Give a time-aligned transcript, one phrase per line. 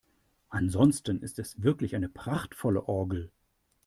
[0.49, 3.31] Ansonsten ist es wirklich eine prachtvolle Orgel.